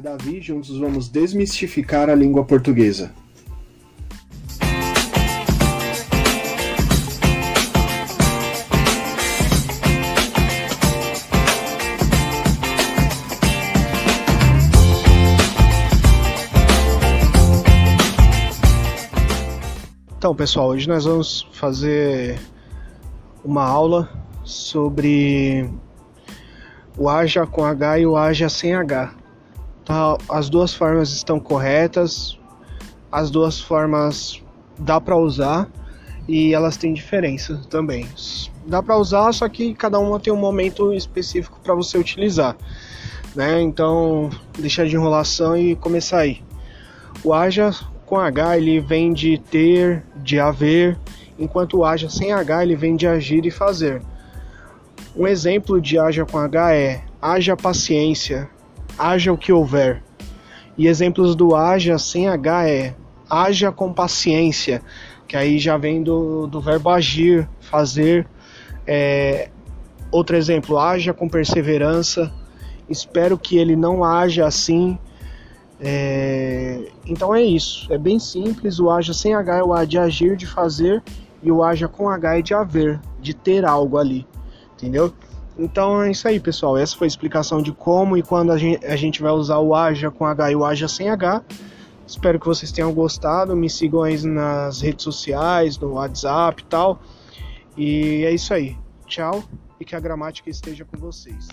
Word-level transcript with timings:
Davi, 0.00 0.40
juntos 0.40 0.78
vamos 0.78 1.08
desmistificar 1.08 2.08
a 2.08 2.14
língua 2.14 2.44
portuguesa. 2.44 3.12
Então, 20.16 20.34
pessoal, 20.36 20.68
hoje 20.68 20.88
nós 20.88 21.04
vamos 21.04 21.48
fazer 21.52 22.38
uma 23.44 23.64
aula 23.64 24.08
sobre 24.44 25.68
o 26.96 27.08
haja 27.08 27.44
com 27.44 27.64
H 27.64 27.98
e 27.98 28.06
o 28.06 28.16
haja 28.16 28.48
sem 28.48 28.72
H. 28.72 29.21
Tá, 29.84 30.16
as 30.28 30.48
duas 30.48 30.72
formas 30.72 31.10
estão 31.10 31.40
corretas, 31.40 32.38
as 33.10 33.30
duas 33.30 33.60
formas 33.60 34.40
dá 34.78 35.00
para 35.00 35.16
usar 35.16 35.68
e 36.28 36.54
elas 36.54 36.76
têm 36.76 36.94
diferença 36.94 37.60
também. 37.68 38.06
Dá 38.66 38.82
para 38.82 38.96
usar, 38.96 39.32
só 39.32 39.48
que 39.48 39.74
cada 39.74 39.98
uma 39.98 40.20
tem 40.20 40.32
um 40.32 40.36
momento 40.36 40.92
específico 40.92 41.58
para 41.62 41.74
você 41.74 41.98
utilizar, 41.98 42.56
né? 43.34 43.60
Então, 43.60 44.30
deixar 44.58 44.86
de 44.86 44.94
enrolação 44.94 45.56
e 45.56 45.74
começar 45.74 46.20
aí. 46.20 46.42
O 47.24 47.34
haja 47.34 47.74
com 48.06 48.18
H 48.18 48.56
ele 48.58 48.78
vem 48.80 49.12
de 49.12 49.38
ter, 49.38 50.04
de 50.16 50.38
haver, 50.38 50.98
enquanto 51.38 51.78
o 51.78 51.84
haja 51.84 52.08
sem 52.08 52.32
H 52.32 52.62
ele 52.62 52.76
vem 52.76 52.94
de 52.94 53.06
agir 53.06 53.44
e 53.44 53.50
fazer. 53.50 54.00
Um 55.16 55.26
exemplo 55.26 55.80
de 55.80 55.98
haja 55.98 56.24
com 56.24 56.38
H 56.38 56.74
é 56.74 57.02
haja 57.20 57.56
paciência, 57.56 58.48
haja 59.10 59.32
o 59.32 59.38
que 59.38 59.52
houver. 59.52 60.02
E 60.76 60.86
exemplos 60.86 61.34
do 61.34 61.54
haja 61.54 61.98
sem 61.98 62.28
H 62.28 62.68
é 62.68 62.94
haja 63.28 63.72
com 63.72 63.92
paciência, 63.92 64.82
que 65.26 65.36
aí 65.36 65.58
já 65.58 65.76
vem 65.76 66.02
do, 66.02 66.46
do 66.46 66.60
verbo 66.60 66.90
agir, 66.90 67.48
fazer. 67.60 68.26
É, 68.86 69.48
outro 70.10 70.36
exemplo, 70.36 70.78
haja 70.78 71.12
com 71.12 71.28
perseverança. 71.28 72.32
Espero 72.88 73.38
que 73.38 73.56
ele 73.56 73.76
não 73.76 74.04
haja 74.04 74.46
assim. 74.46 74.98
É, 75.80 76.90
então 77.06 77.34
é 77.34 77.42
isso, 77.42 77.92
é 77.92 77.98
bem 77.98 78.18
simples. 78.18 78.78
O 78.78 78.90
haja 78.90 79.12
sem 79.12 79.34
H 79.34 79.58
é 79.58 79.62
o 79.62 79.72
A 79.72 79.84
de 79.84 79.98
agir, 79.98 80.36
de 80.36 80.46
fazer, 80.46 81.02
e 81.42 81.50
o 81.50 81.62
haja 81.62 81.88
com 81.88 82.08
H 82.08 82.38
é 82.38 82.42
de 82.42 82.54
haver, 82.54 83.00
de 83.20 83.34
ter 83.34 83.64
algo 83.64 83.98
ali 83.98 84.26
entendeu? 84.82 85.12
Então 85.58 86.02
é 86.02 86.10
isso 86.10 86.26
aí, 86.26 86.40
pessoal. 86.40 86.76
Essa 86.76 86.96
foi 86.96 87.06
a 87.06 87.08
explicação 87.08 87.62
de 87.62 87.72
como 87.72 88.16
e 88.16 88.22
quando 88.22 88.52
a 88.52 88.58
gente, 88.58 88.84
a 88.86 88.96
gente 88.96 89.20
vai 89.22 89.32
usar 89.32 89.58
o 89.58 89.74
Aja 89.74 90.10
com 90.10 90.24
H 90.24 90.50
e 90.50 90.56
o 90.56 90.64
Aja 90.64 90.88
sem 90.88 91.10
H. 91.10 91.42
Espero 92.06 92.40
que 92.40 92.46
vocês 92.46 92.72
tenham 92.72 92.92
gostado. 92.92 93.54
Me 93.54 93.68
sigam 93.68 94.02
aí 94.02 94.20
nas 94.24 94.80
redes 94.80 95.04
sociais, 95.04 95.78
no 95.78 95.92
WhatsApp 95.94 96.62
e 96.62 96.66
tal. 96.66 97.00
E 97.76 98.24
é 98.24 98.32
isso 98.32 98.52
aí. 98.52 98.76
Tchau 99.06 99.42
e 99.82 99.84
que 99.84 99.96
a 99.96 100.00
gramática 100.00 100.48
esteja 100.48 100.84
com 100.84 100.96
vocês. 100.96 101.48